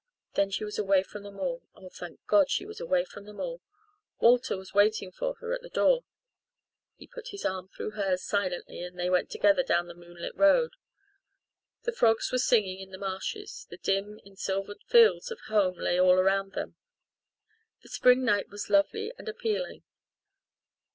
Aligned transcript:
Then 0.33 0.49
she 0.49 0.63
was 0.65 0.79
away 0.79 1.03
from 1.03 1.21
them 1.21 1.39
all 1.39 1.61
oh, 1.75 1.89
thank 1.89 2.25
God, 2.25 2.49
she 2.49 2.65
was 2.65 2.79
away 2.79 3.05
from 3.05 3.25
them 3.25 3.39
all 3.39 3.61
Walter 4.17 4.57
was 4.57 4.73
waiting 4.73 5.11
for 5.11 5.35
her 5.35 5.53
at 5.53 5.61
the 5.61 5.69
door. 5.69 6.05
He 6.95 7.05
put 7.05 7.27
his 7.27 7.45
arm 7.45 7.67
through 7.67 7.91
hers 7.91 8.23
silently 8.23 8.81
and 8.81 8.97
they 8.97 9.11
went 9.11 9.29
together 9.29 9.61
down 9.61 9.85
the 9.85 9.93
moonlit 9.93 10.35
road. 10.35 10.73
The 11.83 11.91
frogs 11.91 12.31
were 12.31 12.39
singing 12.39 12.79
in 12.79 12.89
the 12.89 12.97
marshes, 12.97 13.67
the 13.69 13.77
dim, 13.77 14.19
ensilvered 14.25 14.81
fields 14.87 15.29
of 15.29 15.39
home 15.41 15.77
lay 15.77 15.99
all 15.99 16.15
around 16.17 16.53
them. 16.53 16.77
The 17.83 17.89
spring 17.89 18.25
night 18.25 18.49
was 18.49 18.71
lovely 18.71 19.13
and 19.19 19.29
appealing. 19.29 19.83